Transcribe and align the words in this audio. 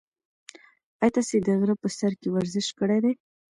ایا 1.01 1.13
تاسي 1.15 1.37
د 1.45 1.47
غره 1.59 1.75
په 1.81 1.87
سر 1.97 2.11
کې 2.19 2.27
ورزش 2.35 2.67
کړی 2.79 2.99
دی؟ 3.03 3.13